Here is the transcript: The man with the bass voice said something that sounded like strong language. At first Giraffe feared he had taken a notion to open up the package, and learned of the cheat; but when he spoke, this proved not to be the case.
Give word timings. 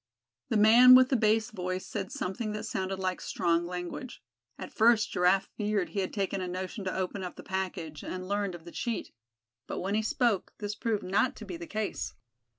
The 0.49 0.57
man 0.57 0.95
with 0.95 1.09
the 1.09 1.15
bass 1.15 1.51
voice 1.51 1.85
said 1.85 2.11
something 2.11 2.53
that 2.53 2.65
sounded 2.65 2.97
like 2.97 3.21
strong 3.21 3.67
language. 3.67 4.23
At 4.57 4.73
first 4.73 5.11
Giraffe 5.11 5.47
feared 5.55 5.89
he 5.89 5.99
had 5.99 6.11
taken 6.11 6.41
a 6.41 6.47
notion 6.47 6.83
to 6.85 6.97
open 6.97 7.21
up 7.23 7.35
the 7.35 7.43
package, 7.43 8.01
and 8.03 8.27
learned 8.27 8.55
of 8.55 8.65
the 8.65 8.71
cheat; 8.71 9.11
but 9.67 9.79
when 9.79 9.93
he 9.93 10.01
spoke, 10.01 10.53
this 10.57 10.73
proved 10.73 11.03
not 11.03 11.35
to 11.35 11.45
be 11.45 11.55
the 11.55 11.67
case. 11.67 12.15